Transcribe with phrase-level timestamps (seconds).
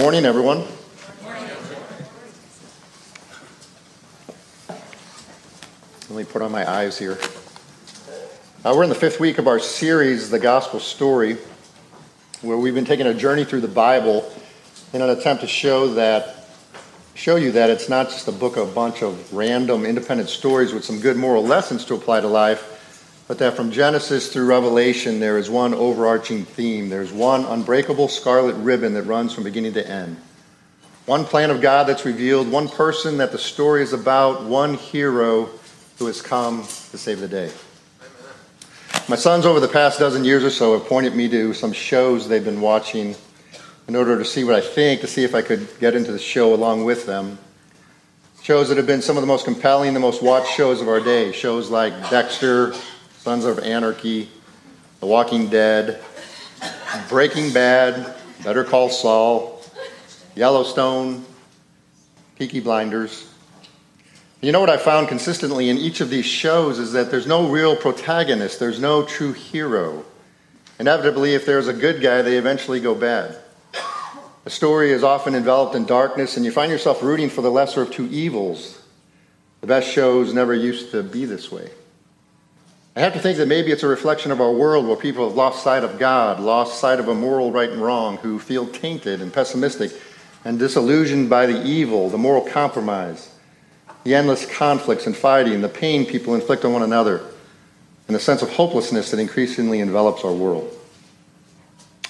[0.00, 0.64] morning, everyone.
[6.08, 7.18] Let me put on my eyes here.
[8.64, 11.36] Uh, we're in the fifth week of our series, The Gospel Story,
[12.40, 14.32] where we've been taking a journey through the Bible
[14.94, 16.48] in an attempt to show that,
[17.12, 20.72] show you that it's not just a book of a bunch of random, independent stories
[20.72, 22.69] with some good moral lessons to apply to life,
[23.30, 26.88] but that from Genesis through Revelation, there is one overarching theme.
[26.88, 30.16] There's one unbreakable scarlet ribbon that runs from beginning to end.
[31.06, 35.48] One plan of God that's revealed, one person that the story is about, one hero
[36.00, 37.52] who has come to save the day.
[39.08, 42.26] My sons, over the past dozen years or so, have pointed me to some shows
[42.26, 43.14] they've been watching
[43.86, 46.18] in order to see what I think, to see if I could get into the
[46.18, 47.38] show along with them.
[48.42, 50.98] Shows that have been some of the most compelling, the most watched shows of our
[50.98, 51.30] day.
[51.30, 52.74] Shows like Dexter,
[53.20, 54.30] Sons of Anarchy,
[55.00, 56.02] The Walking Dead,
[57.10, 59.62] Breaking Bad, Better Call Saul,
[60.34, 61.26] Yellowstone,
[62.38, 63.30] Peaky Blinders.
[64.40, 67.46] You know what I found consistently in each of these shows is that there's no
[67.50, 70.02] real protagonist, there's no true hero.
[70.78, 73.36] Inevitably, if there's a good guy, they eventually go bad.
[74.46, 77.82] A story is often enveloped in darkness, and you find yourself rooting for the lesser
[77.82, 78.80] of two evils.
[79.60, 81.68] The best shows never used to be this way.
[82.96, 85.36] I have to think that maybe it's a reflection of our world where people have
[85.36, 89.20] lost sight of God, lost sight of a moral right and wrong, who feel tainted
[89.22, 89.92] and pessimistic
[90.44, 93.30] and disillusioned by the evil, the moral compromise
[94.04, 97.20] the endless conflicts and fighting, the pain people inflict on one another,
[98.06, 100.76] and the sense of hopelessness that increasingly envelops our world.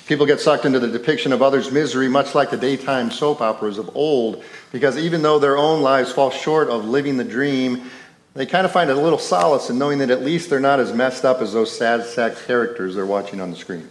[0.06, 3.78] People get sucked into the depiction of others' misery, much like the daytime soap operas
[3.78, 7.90] of old, because even though their own lives fall short of living the dream,
[8.34, 10.92] they kind of find a little solace in knowing that at least they're not as
[10.92, 13.88] messed up as those sad sack characters they're watching on the screen.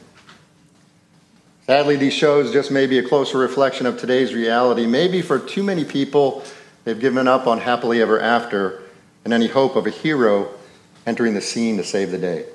[1.65, 4.87] Sadly, these shows just may be a closer reflection of today's reality.
[4.87, 6.43] Maybe for too many people,
[6.83, 8.81] They've given up on happily ever after
[9.23, 10.49] and any hope of a hero
[11.05, 12.45] entering the scene to save the day.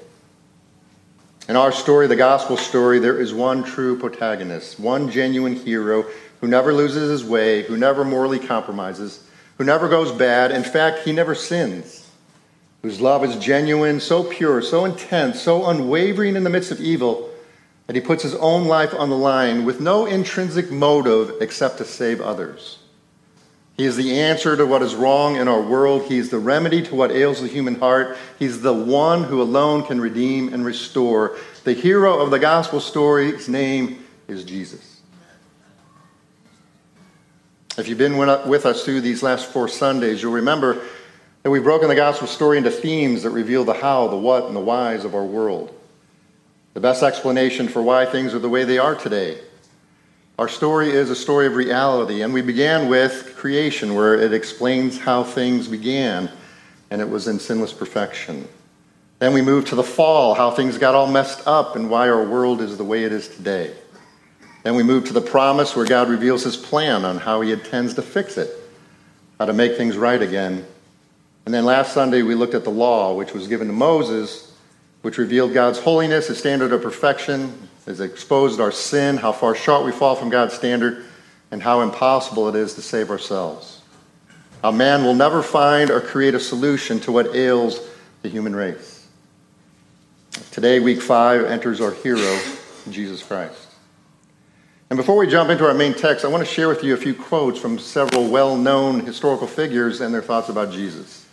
[1.49, 6.05] In our story, the gospel story, there is one true protagonist, one genuine hero
[6.41, 9.29] who never loses his way, who never morally compromises,
[9.59, 10.51] who never goes bad.
[10.51, 12.09] In fact, he never sins,
[12.83, 17.31] whose love is genuine, so pure, so intense, so unwavering in the midst of evil
[17.87, 21.85] that he puts his own life on the line with no intrinsic motive except to
[21.85, 22.79] save others.
[23.77, 26.05] He is the answer to what is wrong in our world.
[26.05, 28.17] He is the remedy to what ails the human heart.
[28.39, 31.37] He's the one who alone can redeem and restore.
[31.65, 34.94] The hero of the gospel story, his name is Jesus.
[37.77, 40.83] If you've been with us through these last four Sundays, you'll remember
[41.43, 44.55] that we've broken the gospel story into themes that reveal the how, the what, and
[44.57, 45.75] the whys of our world.
[46.75, 49.39] The best explanation for why things are the way they are today
[50.37, 54.99] our story is a story of reality, and we began with creation, where it explains
[54.99, 56.29] how things began,
[56.91, 58.49] and it was in sinless perfection.
[59.21, 62.25] Then we moved to the fall, how things got all messed up, and why our
[62.25, 63.73] world is the way it is today.
[64.65, 67.95] Then we moved to the promise, where God reveals his plan on how he intends
[67.95, 68.51] to fix it,
[69.39, 70.67] how to make things right again.
[71.45, 74.53] And then last Sunday, we looked at the law, which was given to Moses,
[75.03, 79.85] which revealed God's holiness, his standard of perfection, has exposed our sin, how far short
[79.85, 81.05] we fall from God's standard,
[81.51, 83.83] and how impossible it is to save ourselves.
[84.63, 87.81] A man will never find or create a solution to what ails
[88.23, 89.07] the human race.
[90.53, 92.41] Today, week five, enters our hero,
[92.91, 93.64] Jesus Christ.
[94.91, 96.97] And before we jump into our main text, I want to share with you a
[96.97, 101.27] few quotes from several well known historical figures and their thoughts about Jesus.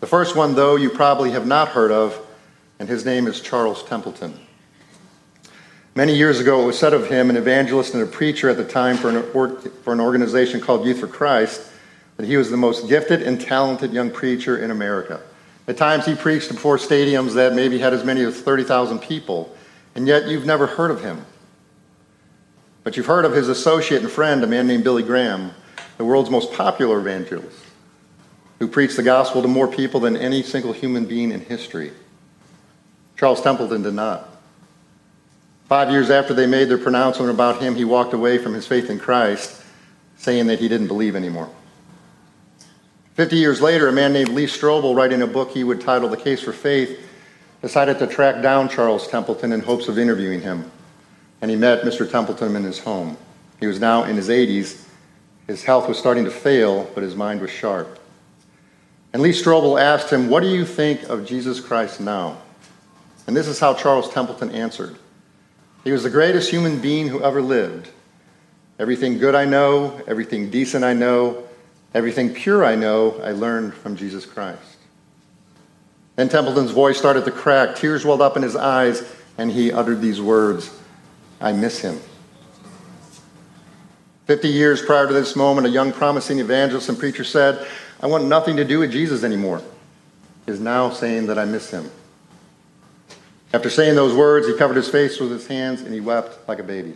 [0.00, 2.18] The first one, though, you probably have not heard of,
[2.78, 4.38] and his name is Charles Templeton.
[5.94, 8.64] Many years ago, it was said of him, an evangelist and a preacher at the
[8.64, 11.70] time for an, or, for an organization called Youth for Christ,
[12.16, 15.20] that he was the most gifted and talented young preacher in America.
[15.66, 19.54] At times, he preached before stadiums that maybe had as many as 30,000 people,
[19.94, 21.26] and yet you've never heard of him.
[22.82, 25.52] But you've heard of his associate and friend, a man named Billy Graham,
[25.98, 27.58] the world's most popular evangelist,
[28.58, 31.92] who preached the gospel to more people than any single human being in history.
[33.16, 34.28] Charles Templeton did not.
[35.68, 38.88] Five years after they made their pronouncement about him, he walked away from his faith
[38.88, 39.62] in Christ,
[40.16, 41.50] saying that he didn't believe anymore.
[43.14, 46.16] Fifty years later, a man named Lee Strobel, writing a book he would title The
[46.16, 46.98] Case for Faith,
[47.60, 50.70] decided to track down Charles Templeton in hopes of interviewing him.
[51.40, 52.10] And he met Mr.
[52.10, 53.16] Templeton in his home.
[53.60, 54.86] He was now in his 80s.
[55.46, 57.98] His health was starting to fail, but his mind was sharp.
[59.12, 62.38] And Lee Strobel asked him, What do you think of Jesus Christ now?
[63.26, 64.96] And this is how Charles Templeton answered.
[65.84, 67.88] He was the greatest human being who ever lived.
[68.78, 71.44] Everything good I know, everything decent I know,
[71.94, 74.76] everything pure I know, I learned from Jesus Christ.
[76.16, 77.76] Then Templeton's voice started to crack.
[77.76, 79.02] Tears welled up in his eyes,
[79.36, 80.79] and he uttered these words
[81.40, 82.00] I miss him.
[84.26, 87.66] Fifty years prior to this moment, a young promising evangelist and preacher said,
[88.00, 89.62] I want nothing to do with Jesus anymore.
[90.46, 91.90] He is now saying that I miss him.
[93.52, 96.60] After saying those words, he covered his face with his hands and he wept like
[96.60, 96.94] a baby.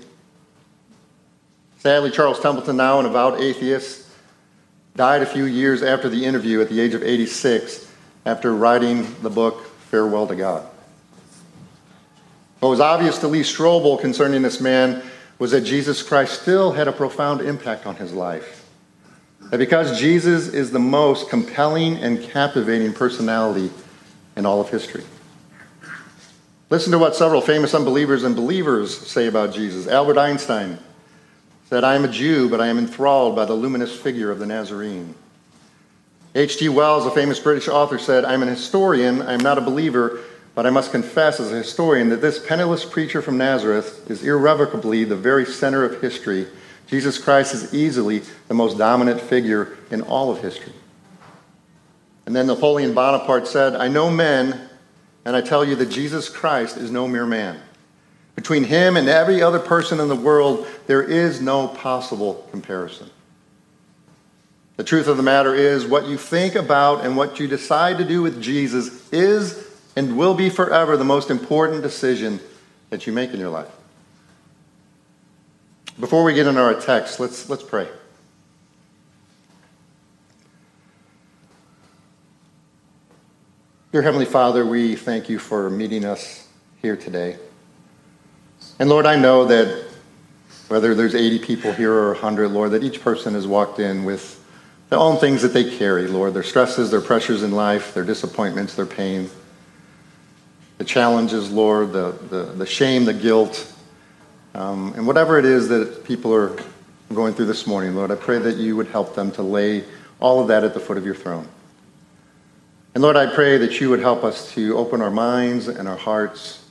[1.79, 4.08] Sadly, Charles Templeton, now an avowed atheist,
[4.96, 7.91] died a few years after the interview at the age of 86
[8.25, 10.67] after writing the book Farewell to God.
[12.64, 15.02] What was obvious to Lee Strobel concerning this man
[15.38, 18.66] was that Jesus Christ still had a profound impact on his life.
[19.50, 23.70] That because Jesus is the most compelling and captivating personality
[24.34, 25.05] in all of history.
[26.70, 29.87] Listen to what several famous unbelievers and believers say about Jesus.
[29.87, 30.78] Albert Einstein
[31.69, 34.46] said, I am a Jew, but I am enthralled by the luminous figure of the
[34.46, 35.14] Nazarene.
[36.34, 36.70] H.G.
[36.70, 40.20] Wells, a famous British author, said, I'm an historian, I am not a believer,
[40.55, 45.05] but I must confess as a historian that this penniless preacher from Nazareth is irrevocably
[45.05, 46.47] the very center of history.
[46.87, 50.73] Jesus Christ is easily the most dominant figure in all of history.
[52.27, 54.69] And then Napoleon Bonaparte said, I know men,
[55.25, 57.61] and I tell you that Jesus Christ is no mere man.
[58.37, 63.11] Between him and every other person in the world, there is no possible comparison.
[64.77, 68.05] The truth of the matter is, what you think about and what you decide to
[68.05, 69.63] do with Jesus is
[69.96, 72.41] and will be forever the most important decision
[72.91, 73.70] that you make in your life.
[75.99, 77.88] Before we get into our text, let's, let's pray.
[83.93, 86.49] Dear Heavenly Father, we thank you for meeting us
[86.82, 87.37] here today.
[88.81, 89.87] And Lord, I know that
[90.67, 94.44] whether there's 80 people here or 100, Lord, that each person has walked in with
[94.91, 98.75] their own things that they carry, Lord, their stresses, their pressures in life, their disappointments,
[98.75, 99.31] their pain,
[100.79, 103.73] the challenges, Lord, the, the, the shame, the guilt,
[104.55, 106.56] um, and whatever it is that people are
[107.12, 109.85] going through this morning, Lord, I pray that you would help them to lay
[110.21, 111.49] all of that at the foot of your throne.
[112.94, 115.97] And Lord, I pray that you would help us to open our minds and our
[115.97, 116.65] hearts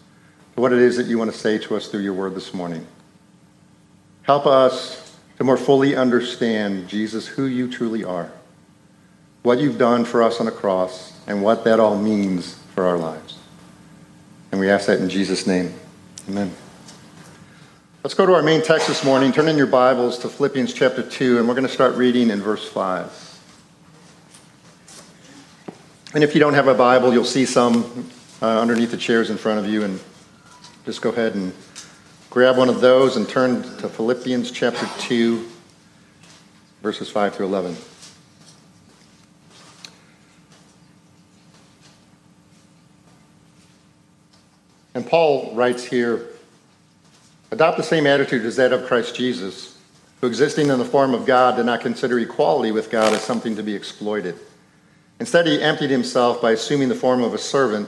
[0.56, 2.54] to what it is that you want to say to us through your word this
[2.54, 2.88] morning.
[4.24, 8.32] Help us to more fully understand, Jesus, who you truly are,
[9.42, 12.98] what you've done for us on the cross, and what that all means for our
[12.98, 13.38] lives.
[14.54, 15.74] And we ask that in Jesus' name.
[16.30, 16.54] Amen.
[18.04, 19.32] Let's go to our main text this morning.
[19.32, 22.40] Turn in your Bibles to Philippians chapter 2, and we're going to start reading in
[22.40, 23.40] verse 5.
[26.14, 28.08] And if you don't have a Bible, you'll see some
[28.44, 30.00] uh, underneath the chairs in front of you, and
[30.86, 31.52] just go ahead and
[32.30, 35.50] grab one of those and turn to Philippians chapter 2,
[36.84, 37.76] verses 5 through 11.
[44.94, 46.30] And Paul writes here
[47.52, 49.78] adopt the same attitude as that of Christ Jesus,
[50.20, 53.56] who, existing in the form of God, did not consider equality with God as something
[53.56, 54.40] to be exploited.
[55.20, 57.88] Instead, he emptied himself by assuming the form of a servant,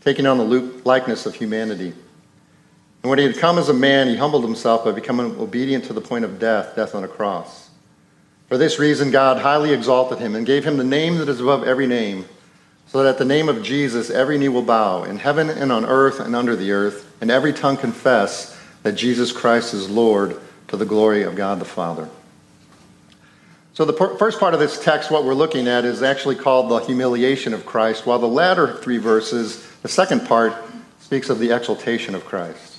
[0.00, 1.92] taking on the likeness of humanity.
[3.02, 5.92] And when he had come as a man, he humbled himself by becoming obedient to
[5.92, 7.70] the point of death, death on a cross.
[8.48, 11.64] For this reason, God highly exalted him and gave him the name that is above
[11.64, 12.26] every name,
[12.90, 15.84] so that at the name of Jesus every knee will bow, in heaven and on
[15.86, 20.76] earth and under the earth, and every tongue confess that Jesus Christ is Lord to
[20.76, 22.08] the glory of God the Father.
[23.74, 26.80] So, the first part of this text, what we're looking at, is actually called the
[26.80, 30.52] humiliation of Christ, while the latter three verses, the second part,
[30.98, 32.78] speaks of the exaltation of Christ.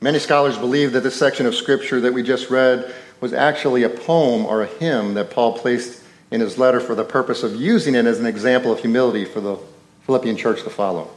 [0.00, 3.88] Many scholars believe that this section of Scripture that we just read was actually a
[3.88, 7.94] poem or a hymn that Paul placed in his letter for the purpose of using
[7.94, 9.56] it as an example of humility for the
[10.02, 11.10] Philippian church to follow.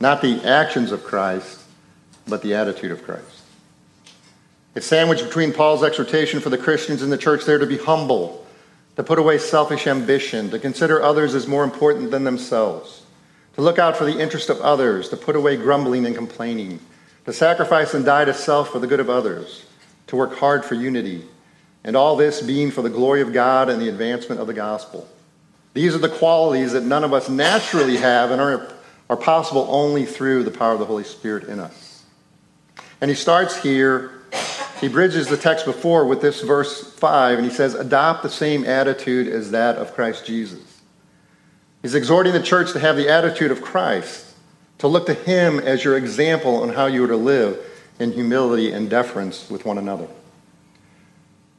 [0.00, 1.60] Not the actions of Christ,
[2.26, 3.42] but the attitude of Christ.
[4.74, 8.46] It's sandwiched between Paul's exhortation for the Christians in the church there to be humble,
[8.96, 13.02] to put away selfish ambition, to consider others as more important than themselves,
[13.54, 16.78] to look out for the interest of others, to put away grumbling and complaining,
[17.24, 19.64] to sacrifice and die to self for the good of others,
[20.06, 21.24] to work hard for unity,
[21.84, 25.08] and all this being for the glory of God and the advancement of the gospel.
[25.74, 28.72] These are the qualities that none of us naturally have and are,
[29.08, 32.04] are possible only through the power of the Holy Spirit in us.
[33.00, 34.18] And he starts here
[34.80, 38.64] he bridges the text before with this verse 5, and he says, Adopt the same
[38.64, 40.82] attitude as that of Christ Jesus.
[41.82, 44.34] He's exhorting the church to have the attitude of Christ,
[44.78, 47.58] to look to him as your example on how you are to live,
[47.98, 50.06] in humility and deference with one another.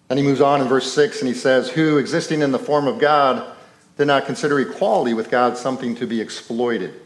[0.10, 2.88] Then he moves on in verse 6 and he says, Who, existing in the form
[2.88, 3.56] of God,
[3.98, 7.00] did not consider equality with God something to be exploited.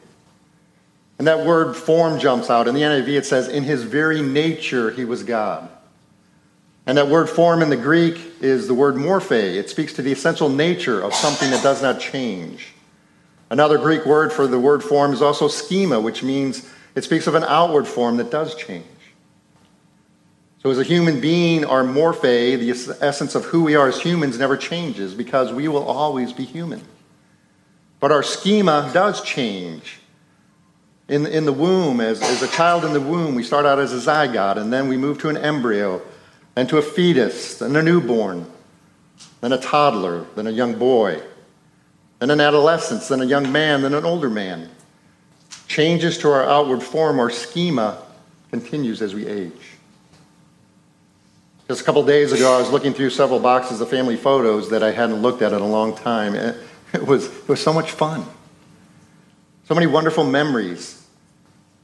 [1.20, 2.68] And that word form jumps out.
[2.68, 5.70] In the NIV, it says, In his very nature, he was God.
[6.86, 9.32] And that word form in the Greek is the word morphe.
[9.32, 12.74] It speaks to the essential nature of something that does not change.
[13.50, 17.36] Another Greek word for the word form is also schema, which means it speaks of
[17.36, 18.86] an outward form that does change.
[20.64, 24.40] So, as a human being, our morphe, the essence of who we are as humans,
[24.40, 26.82] never changes because we will always be human.
[28.00, 30.00] But our schema does change.
[31.10, 33.92] In, in the womb, as, as a child in the womb, we start out as
[33.92, 36.02] a zygote, and then we move to an embryo,
[36.56, 38.50] then to a fetus, then a newborn,
[39.42, 41.22] then a toddler, then a young boy,
[42.20, 44.70] then an adolescence, then a young man, then an older man.
[45.68, 48.02] Changes to our outward form, our schema,
[48.50, 49.73] continues as we age.
[51.68, 54.84] Just a couple days ago, I was looking through several boxes of family photos that
[54.84, 56.36] I hadn't looked at in a long time.
[56.94, 58.24] It was, it was so much fun.
[59.64, 61.04] So many wonderful memories.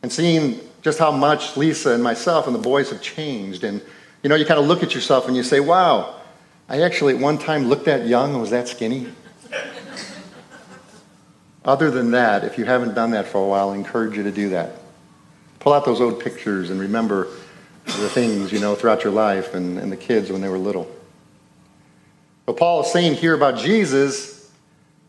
[0.03, 3.63] And seeing just how much Lisa and myself and the boys have changed.
[3.63, 3.81] And,
[4.21, 6.13] you know, you kind of look at yourself and you say, wow,
[6.69, 9.07] I actually at one time looked that young and was that skinny.
[11.65, 14.31] Other than that, if you haven't done that for a while, I encourage you to
[14.31, 14.75] do that.
[15.57, 17.29] Pull out those old pictures and remember
[17.97, 20.89] the things, you know, throughout your life and, and the kids when they were little.
[22.45, 24.51] What Paul is saying here about Jesus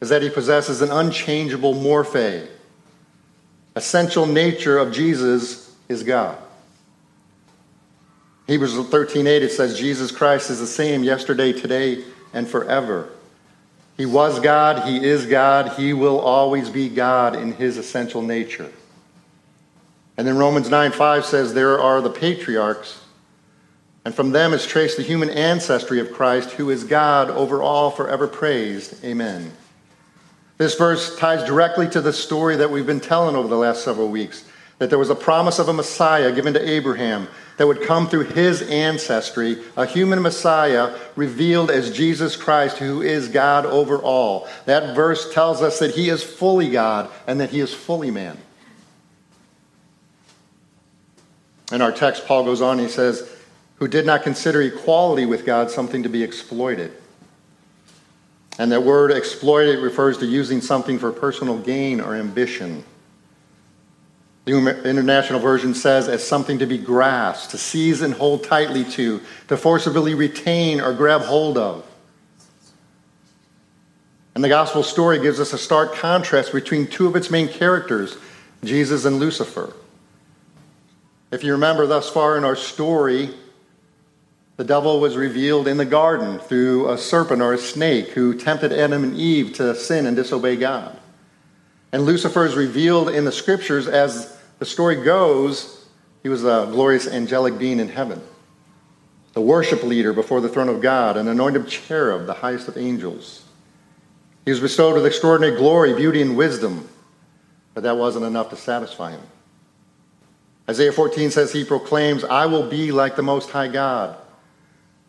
[0.00, 2.46] is that he possesses an unchangeable morphe.
[3.76, 6.36] Essential nature of Jesus is God.
[8.46, 13.08] Hebrews 13:8 it says Jesus Christ is the same yesterday, today, and forever.
[13.96, 18.72] He was God, he is God, he will always be God in his essential nature.
[20.20, 23.00] And then Romans 9 5 says, There are the patriarchs,
[24.04, 27.90] and from them is traced the human ancestry of Christ, who is God over all,
[27.90, 29.02] forever praised.
[29.02, 29.50] Amen.
[30.58, 34.10] This verse ties directly to the story that we've been telling over the last several
[34.10, 34.44] weeks
[34.76, 38.24] that there was a promise of a Messiah given to Abraham that would come through
[38.24, 44.46] his ancestry, a human Messiah revealed as Jesus Christ, who is God over all.
[44.66, 48.36] That verse tells us that he is fully God and that he is fully man.
[51.70, 53.28] In our text, Paul goes on, he says,
[53.76, 56.92] who did not consider equality with God something to be exploited.
[58.58, 62.84] And that word exploited refers to using something for personal gain or ambition.
[64.44, 69.20] The International Version says as something to be grasped, to seize and hold tightly to,
[69.48, 71.86] to forcibly retain or grab hold of.
[74.34, 78.16] And the gospel story gives us a stark contrast between two of its main characters,
[78.62, 79.72] Jesus and Lucifer.
[81.30, 83.30] If you remember thus far in our story,
[84.56, 88.72] the devil was revealed in the garden through a serpent or a snake who tempted
[88.72, 90.98] Adam and Eve to sin and disobey God.
[91.92, 95.86] And Lucifer is revealed in the scriptures as the story goes,
[96.22, 98.20] he was a glorious angelic being in heaven,
[99.32, 103.44] the worship leader before the throne of God, an anointed cherub, the highest of angels.
[104.44, 106.88] He was bestowed with extraordinary glory, beauty, and wisdom,
[107.72, 109.22] but that wasn't enough to satisfy him.
[110.70, 114.16] Isaiah 14 says he proclaims, I will be like the Most High God.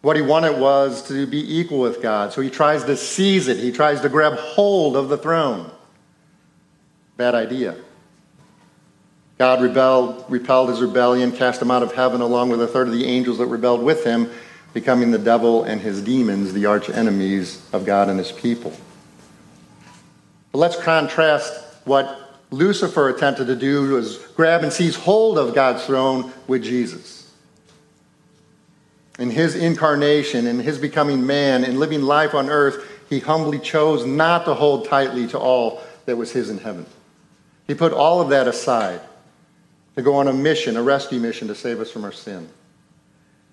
[0.02, 2.34] What he wanted was to be equal with God.
[2.34, 5.70] So he tries to seize it, he tries to grab hold of the throne.
[7.16, 7.76] Bad idea.
[9.38, 12.94] God rebelled, repelled his rebellion, cast him out of heaven along with a third of
[12.94, 14.32] the angels that rebelled with him,
[14.74, 18.74] becoming the devil and his demons, the arch enemies of God and his people.
[20.52, 21.54] But let's contrast
[21.86, 27.32] what Lucifer attempted to do was grab and seize hold of God's throne with Jesus.
[29.18, 34.06] In his incarnation, in his becoming man, in living life on earth, he humbly chose
[34.06, 36.86] not to hold tightly to all that was his in heaven.
[37.68, 39.00] He put all of that aside
[39.96, 42.50] to go on a mission, a rescue mission to save us from our sin.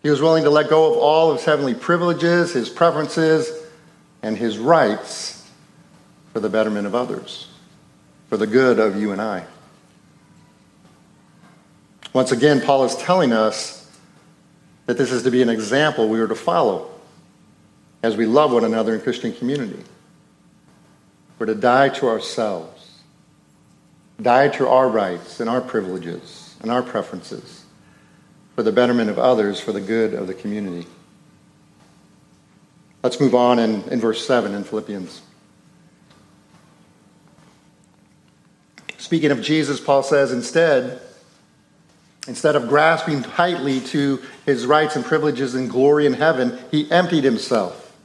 [0.02, 3.50] He was willing to let go of all of his heavenly privileges, his preferences,
[4.22, 5.48] and his rights
[6.32, 7.47] for the betterment of others
[8.28, 9.44] for the good of you and I.
[12.12, 13.90] Once again, Paul is telling us
[14.86, 16.90] that this is to be an example we are to follow
[18.02, 19.82] as we love one another in Christian community.
[21.38, 23.00] We're to die to ourselves,
[24.20, 27.64] die to our rights and our privileges and our preferences
[28.54, 30.86] for the betterment of others, for the good of the community.
[33.02, 35.22] Let's move on in, in verse 7 in Philippians.
[38.98, 41.00] Speaking of Jesus, Paul says, instead,
[42.28, 47.24] Instead of grasping tightly to his rights and privileges and glory in heaven, he emptied
[47.24, 47.96] himself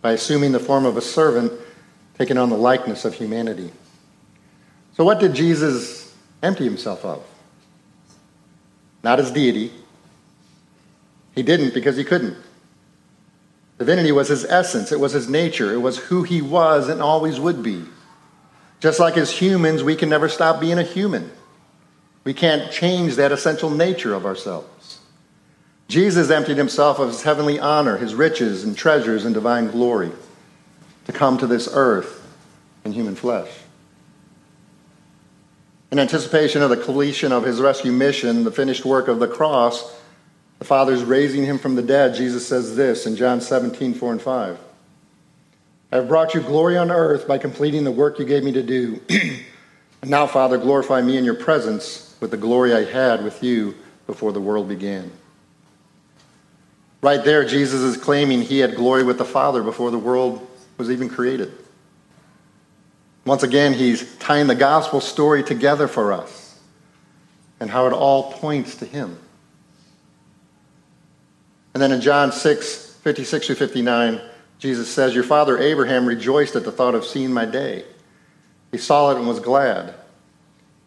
[0.00, 1.52] by assuming the form of a servant,
[2.16, 3.70] taking on the likeness of humanity.
[4.96, 7.22] So, what did Jesus empty himself of?
[9.04, 9.70] Not his deity.
[11.34, 12.38] He didn't because he couldn't.
[13.78, 17.38] Divinity was his essence, it was his nature, it was who he was and always
[17.38, 17.84] would be.
[18.80, 21.30] Just like as humans, we can never stop being a human.
[22.24, 25.00] We can't change that essential nature of ourselves.
[25.88, 30.10] Jesus emptied himself of his heavenly honor, his riches and treasures and divine glory
[31.04, 32.26] to come to this earth
[32.84, 33.48] in human flesh.
[35.92, 39.96] In anticipation of the completion of his rescue mission, the finished work of the cross,
[40.58, 44.22] the Father's raising him from the dead, Jesus says this in John 17, 4 and
[44.22, 44.58] 5.
[45.96, 48.62] I have brought you glory on earth by completing the work you gave me to
[48.62, 49.00] do.
[50.04, 53.74] now, Father, glorify me in your presence with the glory I had with you
[54.06, 55.10] before the world began.
[57.00, 60.90] Right there, Jesus is claiming he had glory with the Father before the world was
[60.90, 61.50] even created.
[63.24, 66.60] Once again, he's tying the gospel story together for us
[67.58, 69.18] and how it all points to him.
[71.72, 74.20] And then in John 6, 56 through 59,
[74.58, 77.84] Jesus says, Your father Abraham rejoiced at the thought of seeing my day.
[78.72, 79.94] He saw it and was glad.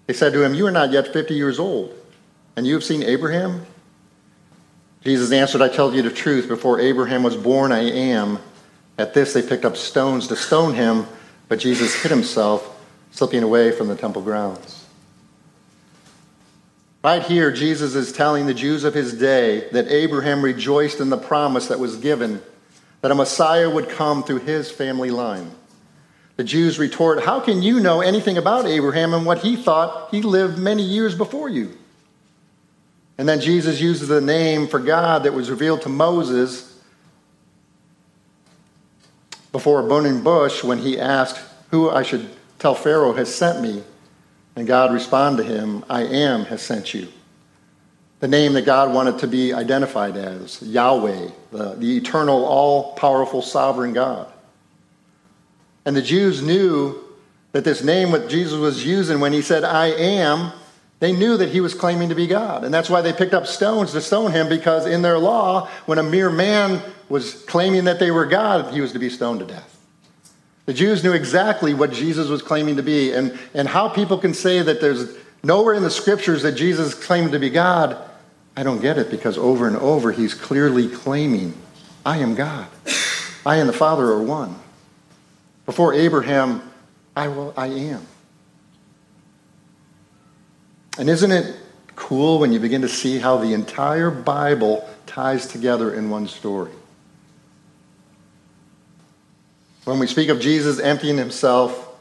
[0.07, 1.93] They said to him, You are not yet 50 years old,
[2.55, 3.65] and you have seen Abraham?
[5.03, 8.39] Jesus answered, I tell you the truth, before Abraham was born, I am.
[8.97, 11.07] At this, they picked up stones to stone him,
[11.47, 12.77] but Jesus hid himself,
[13.11, 14.85] slipping away from the temple grounds.
[17.01, 21.17] Right here, Jesus is telling the Jews of his day that Abraham rejoiced in the
[21.17, 22.41] promise that was given
[23.01, 25.51] that a Messiah would come through his family line.
[26.35, 30.21] The Jews retort, How can you know anything about Abraham and what he thought he
[30.21, 31.77] lived many years before you?
[33.17, 36.81] And then Jesus uses the name for God that was revealed to Moses
[39.51, 43.83] before a burning bush when he asked who I should tell Pharaoh has sent me.
[44.55, 47.09] And God responded to him, I am has sent you.
[48.19, 53.41] The name that God wanted to be identified as, Yahweh, the, the eternal, all powerful,
[53.41, 54.32] sovereign God.
[55.86, 57.01] And the Jews knew
[57.53, 60.51] that this name that Jesus was using when he said, I am,
[60.99, 62.65] they knew that he was claiming to be God.
[62.65, 65.97] And that's why they picked up stones to stone him, because in their law, when
[65.97, 69.45] a mere man was claiming that they were God, he was to be stoned to
[69.45, 69.77] death.
[70.65, 74.34] The Jews knew exactly what Jesus was claiming to be, and, and how people can
[74.34, 77.97] say that there's nowhere in the scriptures that Jesus claimed to be God.
[78.60, 81.54] I don't get it because over and over he's clearly claiming,
[82.06, 82.67] I am God.
[83.45, 84.54] I and the Father are one.
[85.65, 86.69] Before Abraham,
[87.15, 88.06] I will I am.
[90.98, 91.56] And isn't it
[91.95, 96.74] cool when you begin to see how the entire Bible ties together in one story?
[99.86, 101.98] When we speak of Jesus emptying himself,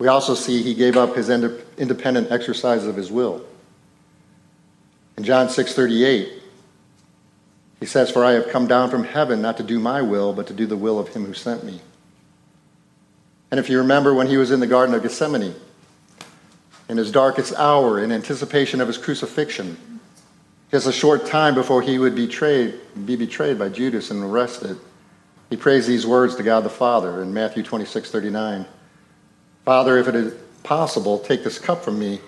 [0.00, 3.46] we also see he gave up his independent exercise of his will.
[5.16, 6.42] In John 6:38,
[7.80, 10.46] he says, "For I have come down from heaven not to do my will, but
[10.48, 11.80] to do the will of him who sent me."
[13.50, 15.54] And if you remember when he was in the garden of Gethsemane,
[16.88, 19.76] in his darkest hour in anticipation of his crucifixion,
[20.70, 22.74] just a short time before he would betrayed,
[23.06, 24.76] be betrayed by Judas and arrested,
[25.48, 28.66] he prays these words to God the Father in Matthew 26, 39.
[29.64, 32.20] Father, if it is possible, take this cup from me,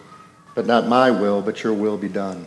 [0.55, 2.47] but not my will, but your will be done.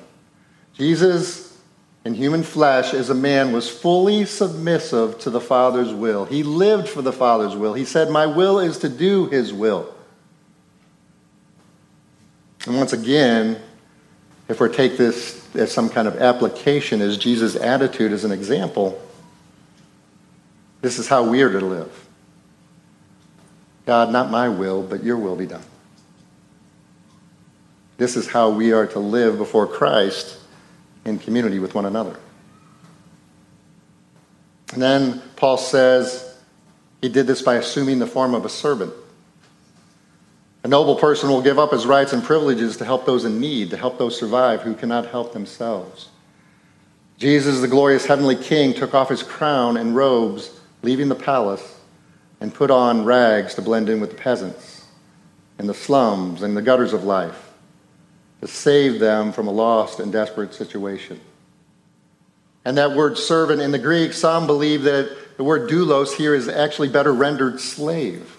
[0.80, 1.58] Jesus,
[2.06, 6.24] in human flesh, as a man, was fully submissive to the Father's will.
[6.24, 7.74] He lived for the Father's will.
[7.74, 9.94] He said, My will is to do his will.
[12.66, 13.62] And once again,
[14.48, 19.02] if we take this as some kind of application, as Jesus' attitude as an example,
[20.80, 22.08] this is how we are to live.
[23.86, 25.64] God, not my will, but your will be done.
[27.98, 30.39] This is how we are to live before Christ
[31.10, 32.18] in community with one another.
[34.74, 36.38] And then Paul says
[37.02, 38.94] he did this by assuming the form of a servant.
[40.64, 43.70] A noble person will give up his rights and privileges to help those in need,
[43.72, 46.10] to help those survive who cannot help themselves.
[47.18, 51.80] Jesus, the glorious heavenly king, took off his crown and robes leaving the palace,
[52.42, 54.86] and put on rags to blend in with the peasants
[55.58, 57.49] and the slums and the gutters of life
[58.42, 61.20] to save them from a lost and desperate situation.
[62.66, 66.48] And that word servant in the Greek, some believe that the word doulos here is
[66.48, 68.38] actually better rendered slave.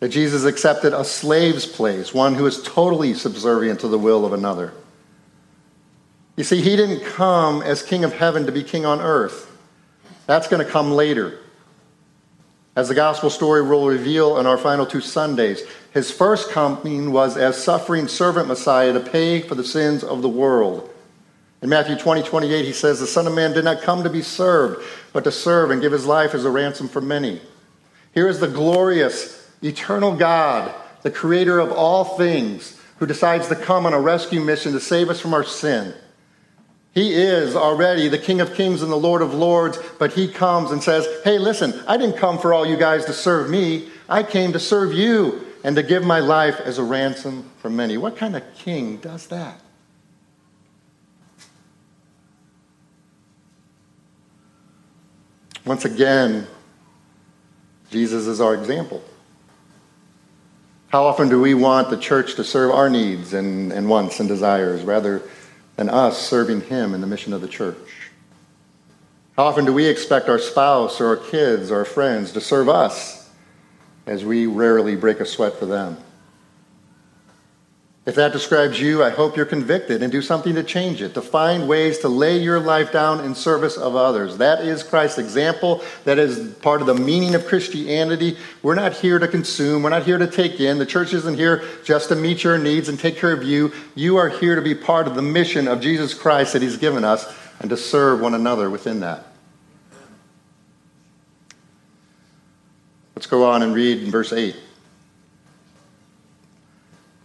[0.00, 4.32] That Jesus accepted a slave's place, one who is totally subservient to the will of
[4.32, 4.72] another.
[6.36, 9.50] You see, he didn't come as king of heaven to be king on earth.
[10.26, 11.38] That's going to come later.
[12.76, 15.62] As the gospel story will reveal in our final two Sundays,
[15.94, 20.28] his first coming was as suffering servant Messiah to pay for the sins of the
[20.28, 20.90] world.
[21.62, 24.20] In Matthew 20, 28, he says, The Son of Man did not come to be
[24.20, 24.84] served,
[25.14, 27.40] but to serve and give his life as a ransom for many.
[28.12, 33.86] Here is the glorious, eternal God, the creator of all things, who decides to come
[33.86, 35.94] on a rescue mission to save us from our sin.
[36.96, 40.70] He is already the King of Kings and the Lord of Lords, but he comes
[40.70, 43.90] and says, Hey, listen, I didn't come for all you guys to serve me.
[44.08, 47.98] I came to serve you and to give my life as a ransom for many.
[47.98, 49.60] What kind of king does that?
[55.66, 56.46] Once again,
[57.90, 59.04] Jesus is our example.
[60.88, 64.26] How often do we want the church to serve our needs and, and wants and
[64.26, 65.20] desires rather
[65.76, 68.10] than us serving Him in the mission of the church?
[69.36, 72.68] How often do we expect our spouse or our kids or our friends to serve
[72.68, 73.30] us
[74.06, 75.98] as we rarely break a sweat for them?
[78.06, 81.20] If that describes you, I hope you're convicted and do something to change it, to
[81.20, 84.36] find ways to lay your life down in service of others.
[84.36, 85.82] That is Christ's example.
[86.04, 88.38] That is part of the meaning of Christianity.
[88.62, 90.78] We're not here to consume, we're not here to take in.
[90.78, 93.72] The church isn't here just to meet your needs and take care of you.
[93.96, 97.02] You are here to be part of the mission of Jesus Christ that He's given
[97.02, 97.26] us
[97.58, 99.26] and to serve one another within that.
[103.16, 104.54] Let's go on and read in verse 8.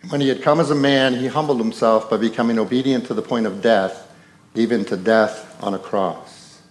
[0.09, 3.21] When he had come as a man, he humbled himself by becoming obedient to the
[3.21, 4.11] point of death,
[4.55, 6.61] even to death on a cross.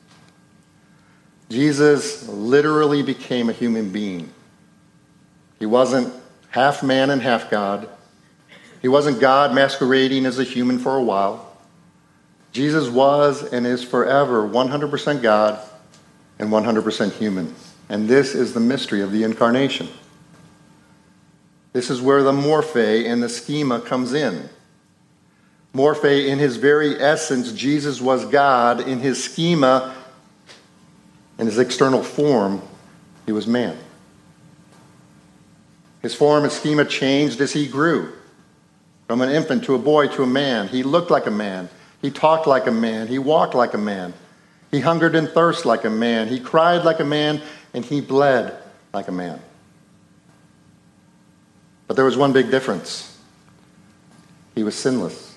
[1.49, 4.33] Jesus literally became a human being.
[5.59, 6.13] He wasn't
[6.51, 7.89] half man and half God.
[8.83, 11.47] He wasn't God masquerading as a human for a while.
[12.53, 15.61] Jesus was and is forever 100% God
[16.39, 17.55] and 100% human.
[17.89, 19.89] And this is the mystery of the incarnation.
[21.73, 24.49] This is where the morphe and the schema comes in.
[25.75, 28.81] Morphe, in his very essence, Jesus was God.
[28.81, 29.95] In his schema,
[31.39, 32.61] in his external form,
[33.25, 33.79] he was man.
[36.03, 38.13] His form and schema changed as he grew.
[39.07, 40.69] From an infant to a boy to a man.
[40.69, 41.69] He looked like a man.
[42.03, 43.07] He talked like a man.
[43.07, 44.15] He walked like a man.
[44.71, 46.29] He hungered and thirsted like a man.
[46.29, 47.43] He cried like a man.
[47.75, 48.57] And he bled
[48.93, 49.41] like a man.
[51.91, 53.19] But there was one big difference
[54.55, 55.37] he was sinless.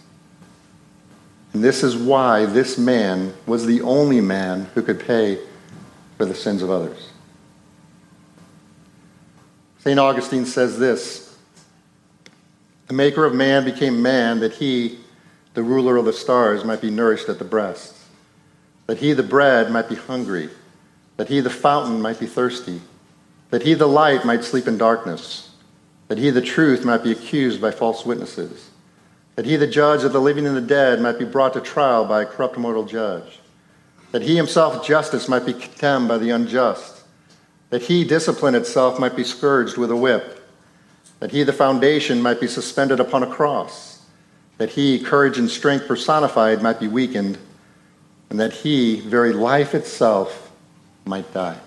[1.51, 5.39] And this is why this man was the only man who could pay
[6.15, 7.09] for the sins of others.
[9.79, 9.99] St.
[9.99, 11.35] Augustine says this
[12.85, 14.99] The maker of man became man that he,
[15.55, 17.97] the ruler of the stars, might be nourished at the breast,
[18.85, 20.51] that he, the bread, might be hungry,
[21.17, 22.79] that he, the fountain, might be thirsty,
[23.49, 25.49] that he, the light, might sleep in darkness
[26.07, 28.69] that he, the truth, might be accused by false witnesses,
[29.35, 32.05] that he, the judge of the living and the dead, might be brought to trial
[32.05, 33.39] by a corrupt mortal judge,
[34.11, 37.03] that he himself, justice, might be condemned by the unjust,
[37.69, 40.47] that he, discipline itself, might be scourged with a whip,
[41.19, 44.01] that he, the foundation, might be suspended upon a cross,
[44.57, 47.37] that he, courage and strength personified, might be weakened,
[48.29, 50.51] and that he, very life itself,
[51.05, 51.57] might die.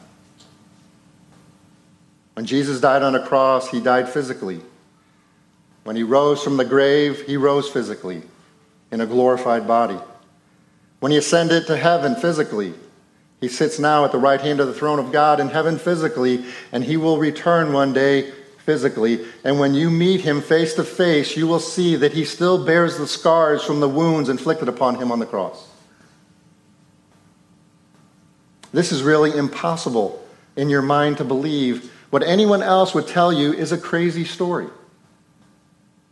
[2.37, 4.61] When Jesus died on a cross, he died physically.
[5.85, 8.21] When he rose from the grave, he rose physically
[8.93, 9.99] in a glorified body.
[11.01, 12.75] When he ascended to heaven physically,
[13.41, 16.45] he sits now at the right hand of the throne of God in heaven physically,
[16.73, 18.33] and he will return one day
[18.67, 19.25] physically.
[19.43, 22.99] And when you meet him face to face, you will see that he still bears
[22.99, 25.71] the scars from the wounds inflicted upon him on the cross.
[28.75, 30.23] This is really impossible
[30.55, 34.69] in your mind to believe what anyone else would tell you is a crazy story.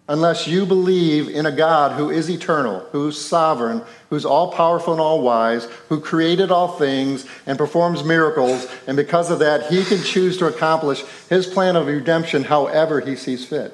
[0.07, 5.01] Unless you believe in a God who is eternal, who's sovereign, who's all powerful and
[5.01, 10.03] all wise, who created all things and performs miracles, and because of that, he can
[10.03, 13.73] choose to accomplish his plan of redemption however he sees fit.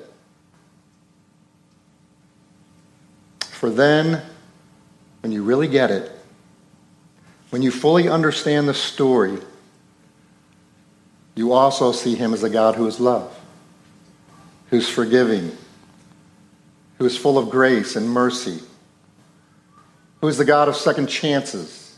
[3.41, 4.23] For then,
[5.23, 6.13] when you really get it,
[7.51, 9.39] when you fully understand the story,
[11.41, 13.35] you also see him as a God who is love,
[14.69, 15.57] who's forgiving,
[16.99, 18.61] who is full of grace and mercy,
[20.21, 21.97] who is the God of second chances,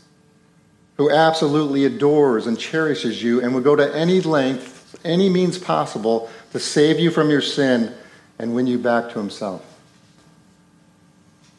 [0.95, 6.29] who absolutely adores and cherishes you and would go to any length, any means possible
[6.53, 7.93] to save you from your sin
[8.39, 9.61] and win you back to himself.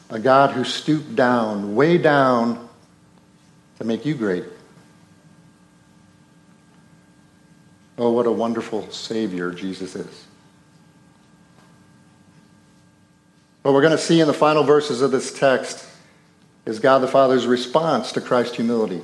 [0.09, 2.67] A God who stooped down, way down,
[3.77, 4.45] to make you great.
[7.97, 10.27] Oh, what a wonderful Savior Jesus is.
[13.63, 15.87] What we're going to see in the final verses of this text
[16.67, 19.01] is God the Father's response to Christ's humility.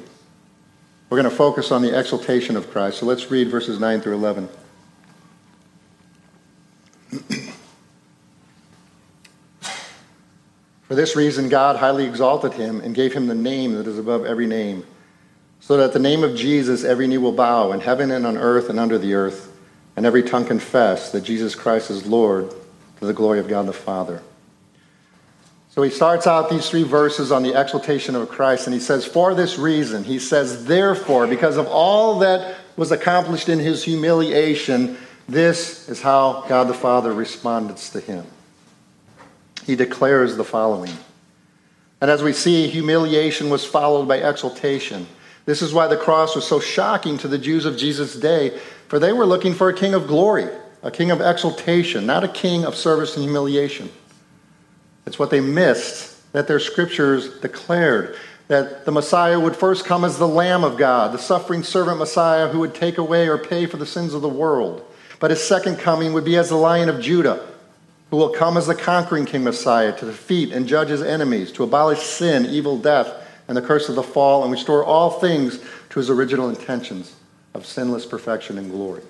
[1.08, 2.98] We're going to focus on the exaltation of Christ.
[2.98, 4.48] So let's read verses 9 through 11.
[10.82, 14.26] For this reason, God highly exalted him and gave him the name that is above
[14.26, 14.84] every name,
[15.60, 18.70] so that the name of Jesus every knee will bow in heaven and on earth
[18.70, 19.52] and under the earth,
[19.96, 22.50] and every tongue confess that Jesus Christ is Lord
[22.98, 24.22] to the glory of God the Father.
[25.68, 29.04] So he starts out these three verses on the exaltation of Christ, and he says,
[29.04, 34.96] For this reason, he says, therefore, because of all that was accomplished in his humiliation,
[35.28, 38.26] this is how God the Father responds to him
[39.70, 40.92] he declares the following.
[42.00, 45.06] And as we see, humiliation was followed by exaltation.
[45.46, 48.98] This is why the cross was so shocking to the Jews of Jesus' day, for
[48.98, 50.48] they were looking for a king of glory,
[50.82, 53.90] a king of exaltation, not a king of service and humiliation.
[55.06, 58.16] It's what they missed that their scriptures declared
[58.48, 62.48] that the Messiah would first come as the Lamb of God, the suffering servant Messiah
[62.48, 64.84] who would take away or pay for the sins of the world.
[65.20, 67.46] But his second coming would be as the Lion of Judah,
[68.10, 71.62] who will come as the conquering King Messiah to defeat and judge his enemies, to
[71.62, 73.14] abolish sin, evil, death,
[73.50, 75.58] and the curse of the fall, and restore all things
[75.88, 77.16] to his original intentions
[77.52, 79.02] of sinless perfection and glory.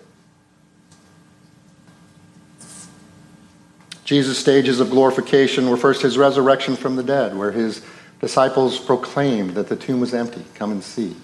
[4.02, 7.82] Jesus' stages of glorification were first his resurrection from the dead, where his
[8.22, 10.42] disciples proclaimed that the tomb was empty.
[10.54, 11.14] Come and see.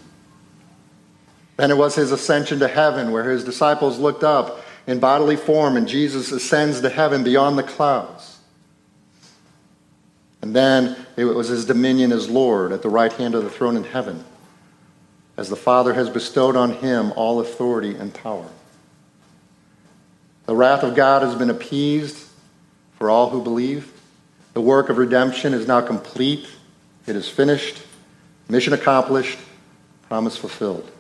[1.57, 5.79] Then it was his ascension to heaven, where his disciples looked up in bodily form,
[5.79, 8.41] and Jesus ascends to heaven beyond the clouds.
[10.43, 13.77] And then it was his dominion as Lord at the right hand of the throne
[13.77, 14.25] in heaven,
[15.37, 18.49] as the Father has bestowed on him all authority and power.
[20.47, 22.27] The wrath of God has been appeased
[22.99, 23.93] for all who believe.
[24.55, 26.47] The work of redemption is now complete,
[27.07, 27.83] it is finished,
[28.49, 29.39] mission accomplished,
[30.09, 30.91] promise fulfilled.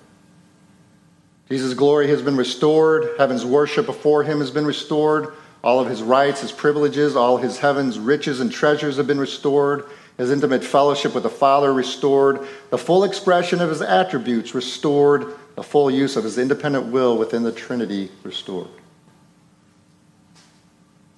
[1.48, 3.10] Jesus' glory has been restored.
[3.18, 5.34] Heaven's worship before him has been restored.
[5.62, 9.88] All of his rights, his privileges, all his heaven's riches and treasures have been restored.
[10.16, 12.46] His intimate fellowship with the Father restored.
[12.70, 15.34] The full expression of his attributes restored.
[15.56, 18.68] The full use of his independent will within the Trinity restored.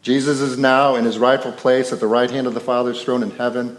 [0.02, 3.22] Jesus is now in his rightful place at the right hand of the Father's throne
[3.22, 3.76] in heaven,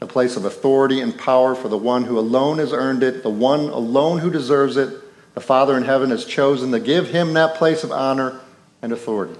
[0.00, 3.30] a place of authority and power for the one who alone has earned it, the
[3.30, 5.02] one alone who deserves it,
[5.34, 8.40] the Father in heaven has chosen to give him that place of honor
[8.82, 9.38] and authority.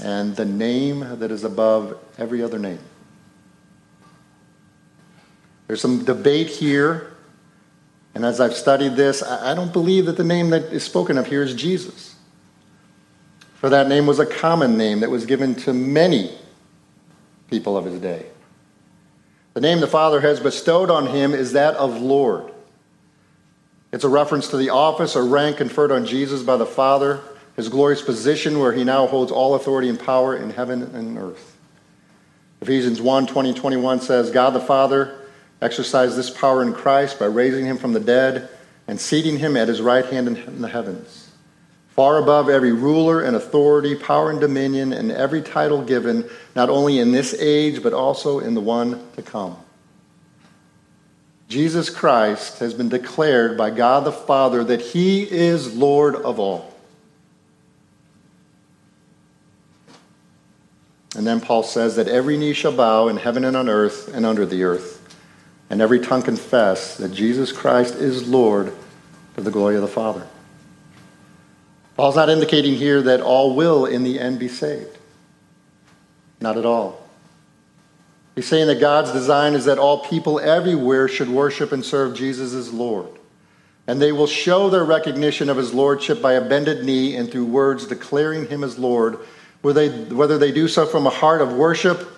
[0.00, 2.78] And the name that is above every other name.
[5.66, 7.12] There's some debate here,
[8.14, 11.26] and as I've studied this, I don't believe that the name that is spoken of
[11.26, 12.14] here is Jesus.
[13.56, 16.30] For that name was a common name that was given to many
[17.50, 18.26] people of his day.
[19.54, 22.52] The name the Father has bestowed on him is that of Lord.
[23.92, 27.20] It's a reference to the office or rank conferred on Jesus by the Father,
[27.58, 31.56] his glorious position where he now holds all authority and power in heaven and earth.
[32.60, 35.18] Ephesians 1 20, 21 says, God the Father
[35.60, 38.48] exercised this power in Christ by raising him from the dead
[38.86, 41.32] and seating him at his right hand in the heavens,
[41.88, 47.00] far above every ruler and authority, power and dominion, and every title given, not only
[47.00, 49.56] in this age, but also in the one to come.
[51.48, 56.77] Jesus Christ has been declared by God the Father that he is Lord of all.
[61.18, 64.24] And then Paul says that every knee shall bow in heaven and on earth and
[64.24, 65.16] under the earth,
[65.68, 68.72] and every tongue confess that Jesus Christ is Lord
[69.34, 70.24] to the glory of the Father.
[71.96, 74.96] Paul's not indicating here that all will in the end be saved.
[76.40, 77.02] Not at all.
[78.36, 82.54] He's saying that God's design is that all people everywhere should worship and serve Jesus
[82.54, 83.08] as Lord.
[83.88, 87.46] And they will show their recognition of his lordship by a bended knee and through
[87.46, 89.18] words declaring him as Lord,
[89.62, 92.08] whether they, do so from a heart of worship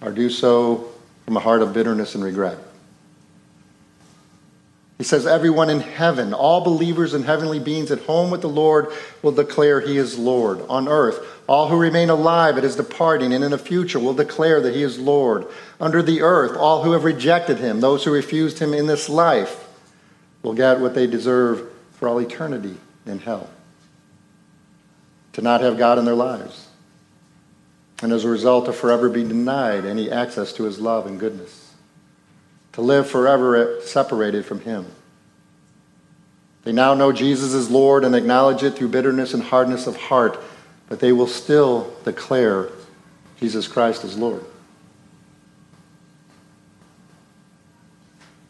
[0.00, 0.88] or do so
[1.24, 2.58] from a heart of bitterness and regret.
[4.98, 8.88] He says, Everyone in heaven, all believers and heavenly beings at home with the Lord
[9.22, 10.60] will declare he is Lord.
[10.68, 14.60] On earth, all who remain alive at his departing and in the future will declare
[14.60, 15.46] that he is Lord.
[15.80, 19.68] Under the earth, all who have rejected him, those who refused him in this life,
[20.42, 23.50] will get what they deserve for all eternity in hell.
[25.32, 26.68] To not have God in their lives.
[28.02, 31.72] And as a result, to forever be denied any access to his love and goodness.
[32.72, 34.86] To live forever separated from him.
[36.64, 40.40] They now know Jesus is Lord and acknowledge it through bitterness and hardness of heart,
[40.88, 42.68] but they will still declare
[43.40, 44.44] Jesus Christ as Lord.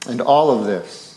[0.08, 1.11] And all of this,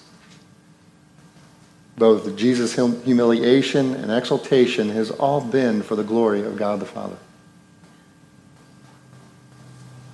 [1.97, 7.17] both Jesus' humiliation and exaltation, has all been for the glory of God the Father.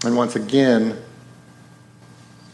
[0.04, 1.00] And once again,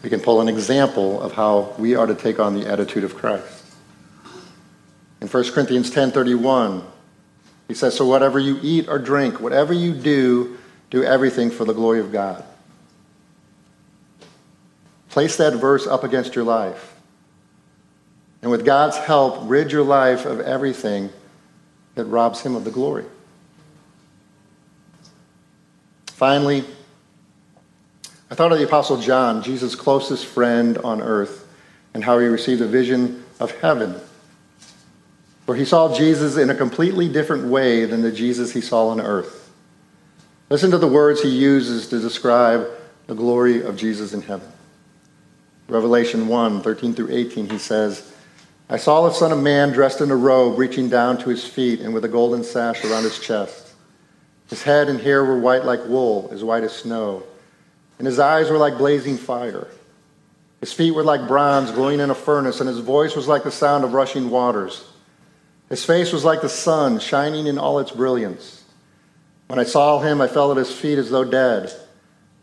[0.03, 3.15] we can pull an example of how we are to take on the attitude of
[3.15, 3.63] Christ.
[5.19, 6.83] In 1 Corinthians 10:31,
[7.67, 10.57] he says, "So whatever you eat or drink, whatever you do,
[10.89, 12.43] do everything for the glory of God."
[15.09, 16.93] Place that verse up against your life.
[18.41, 21.09] And with God's help, rid your life of everything
[21.95, 23.05] that robs him of the glory.
[26.07, 26.63] Finally,
[28.29, 31.47] I thought of the Apostle John, Jesus' closest friend on earth,
[31.93, 33.95] and how he received a vision of heaven,
[35.45, 38.99] where he saw Jesus in a completely different way than the Jesus he saw on
[38.99, 39.51] earth.
[40.49, 42.67] Listen to the words he uses to describe
[43.07, 44.51] the glory of Jesus in heaven.
[45.67, 48.13] Revelation 1 13 through 18, he says,
[48.69, 51.79] I saw the Son of Man dressed in a robe, reaching down to his feet,
[51.79, 53.73] and with a golden sash around his chest.
[54.49, 57.23] His head and hair were white like wool, as white as snow,
[57.97, 59.67] and his eyes were like blazing fire.
[60.59, 63.51] His feet were like bronze glowing in a furnace, and his voice was like the
[63.51, 64.83] sound of rushing waters.
[65.69, 68.63] His face was like the sun, shining in all its brilliance.
[69.47, 71.71] When I saw him, I fell at his feet as though dead.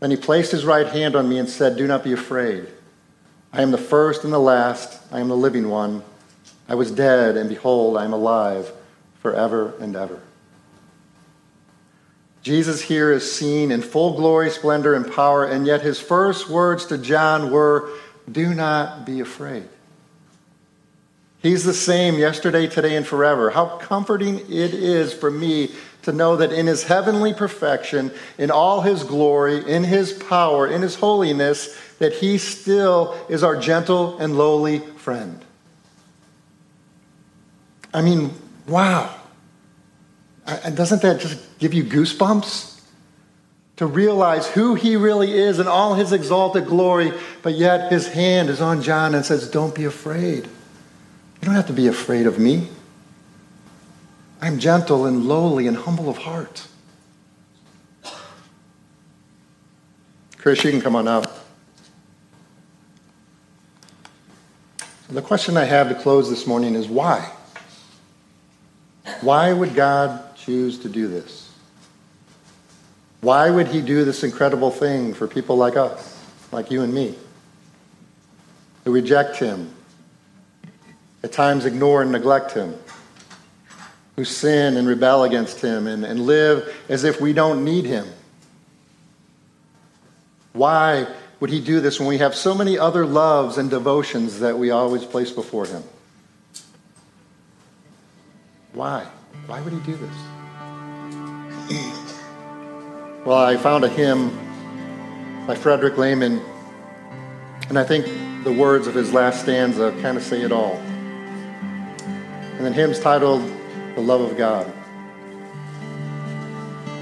[0.01, 2.67] Then he placed his right hand on me and said, Do not be afraid.
[3.53, 5.01] I am the first and the last.
[5.13, 6.03] I am the living one.
[6.69, 8.73] I was dead, and behold, I am alive
[9.21, 10.21] forever and ever.
[12.43, 16.85] Jesus here is seen in full glory, splendor, and power, and yet his first words
[16.87, 17.91] to John were,
[18.31, 19.69] Do not be afraid.
[21.39, 23.51] He's the same yesterday, today, and forever.
[23.51, 25.73] How comforting it is for me
[26.03, 30.83] to know that in his heavenly perfection, in all his glory, in his power, in
[30.83, 35.45] his holiness, that he still is our gentle and lowly friend.
[37.95, 38.35] I mean,
[38.67, 39.15] wow.
[40.47, 42.73] And doesn't that just give you goosebumps?
[43.79, 48.49] To realize who he really is and all his exalted glory, but yet his hand
[48.49, 50.45] is on John and says, Don't be afraid.
[50.45, 52.69] You don't have to be afraid of me.
[54.41, 56.69] I'm gentle and lowly and humble of heart.
[60.39, 61.45] Chris, you can come on up.
[65.09, 67.33] The question I have to close this morning is why?
[69.21, 71.51] Why would God choose to do this?
[73.21, 76.19] Why would He do this incredible thing for people like us,
[76.53, 77.15] like you and me,
[78.85, 79.75] who reject Him,
[81.23, 82.75] at times ignore and neglect Him,
[84.17, 88.07] who sin and rebel against Him and, and live as if we don't need Him?
[90.53, 91.07] Why
[91.41, 94.71] would he do this when we have so many other loves and devotions that we
[94.71, 95.83] always place before him?
[98.75, 99.07] Why?
[99.47, 100.17] Why would he do this?
[103.25, 104.37] Well, I found a hymn
[105.47, 106.43] by Frederick Lehman,
[107.69, 108.05] and I think
[108.43, 110.75] the words of his last stanza kind of say it all.
[112.57, 113.43] And the hymn's titled
[113.95, 114.71] The Love of God.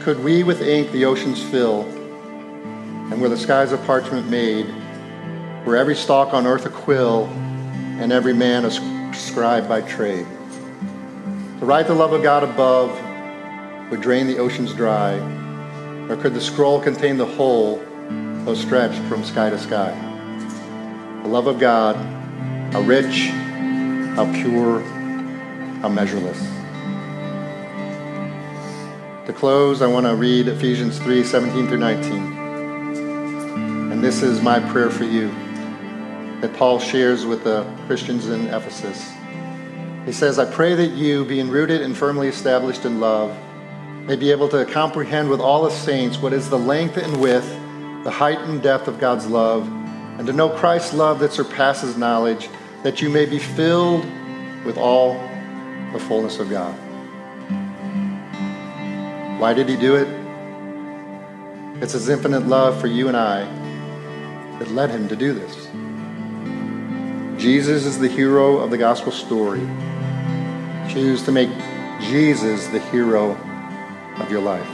[0.02, 1.82] Could we with ink the oceans fill,
[3.10, 4.66] and where the skies of parchment made,
[5.64, 7.24] were every stalk on earth a quill,
[7.98, 10.26] and every man a scribe by trade.
[11.62, 12.90] To write the love of God above
[13.88, 15.12] would drain the oceans dry,
[16.08, 17.80] or could the scroll contain the whole,
[18.44, 19.92] though stretched from sky to sky?
[21.22, 21.94] The love of God,
[22.72, 23.28] how rich,
[24.16, 24.80] how pure,
[25.82, 26.40] how measureless.
[29.26, 32.12] To close, I want to read Ephesians 3 17 through 19
[33.92, 35.28] And this is my prayer for you
[36.40, 39.12] that Paul shares with the Christians in Ephesus.
[40.04, 43.36] He says, I pray that you, being rooted and firmly established in love,
[44.06, 47.48] may be able to comprehend with all the saints what is the length and width,
[48.02, 49.68] the height and depth of God's love,
[50.18, 52.48] and to know Christ's love that surpasses knowledge,
[52.82, 54.04] that you may be filled
[54.64, 55.14] with all
[55.92, 56.74] the fullness of God.
[59.40, 60.08] Why did he do it?
[61.80, 63.44] It's his infinite love for you and I
[64.58, 65.68] that led him to do this.
[67.42, 69.66] Jesus is the hero of the gospel story.
[70.88, 71.50] Choose to make
[72.00, 73.32] Jesus the hero
[74.18, 74.70] of your life.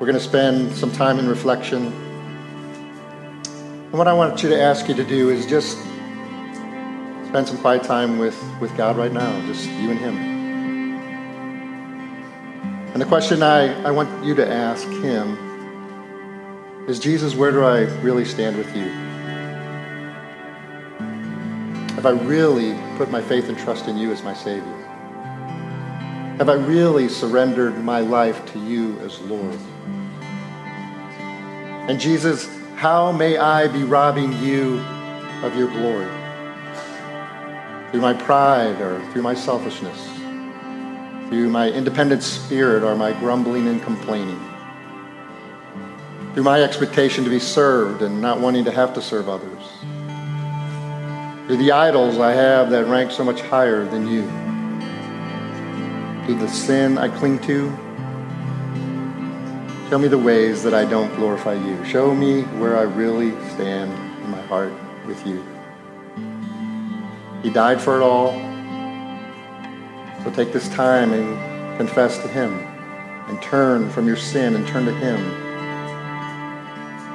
[0.00, 1.88] We're going to spend some time in reflection.
[3.44, 5.76] And what I want you to ask you to do is just
[7.26, 10.16] spend some quiet time with, with God right now, just you and Him.
[12.94, 15.36] And the question I, I want you to ask Him
[16.88, 19.07] is Jesus, where do I really stand with you?
[21.98, 24.72] Have I really put my faith and trust in you as my Savior?
[26.38, 29.58] Have I really surrendered my life to you as Lord?
[31.90, 34.78] And Jesus, how may I be robbing you
[35.42, 36.06] of your glory?
[37.90, 40.00] Through my pride or through my selfishness?
[41.28, 44.38] Through my independent spirit or my grumbling and complaining?
[46.32, 49.64] Through my expectation to be served and not wanting to have to serve others?
[51.48, 54.22] Through the idols I have that rank so much higher than you?
[56.24, 57.76] Through the sin I cling to
[59.88, 61.82] Show me the ways that I don't glorify you.
[61.82, 63.90] Show me where I really stand
[64.22, 64.74] in my heart
[65.06, 65.42] with you.
[67.42, 68.32] He died for it all.
[70.22, 72.52] So take this time and confess to Him
[73.28, 75.18] and turn from your sin and turn to Him.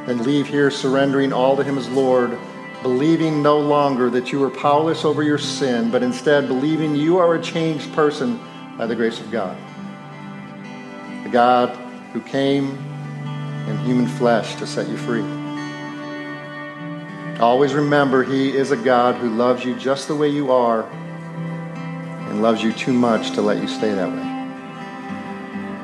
[0.10, 2.36] And leave here surrendering all to Him as Lord,
[2.84, 7.36] believing no longer that you are powerless over your sin, but instead believing you are
[7.36, 8.40] a changed person
[8.78, 9.58] by the grace of God.
[11.24, 11.70] The God
[12.12, 12.78] who came
[13.68, 15.24] in human flesh to set you free.
[17.40, 20.84] Always remember, He is a God who loves you just the way you are
[22.30, 24.34] and loves you too much to let you stay that way.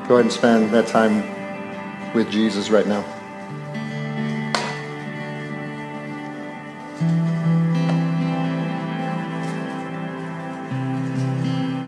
[0.06, 3.19] Go ahead and spend that time with Jesus right now.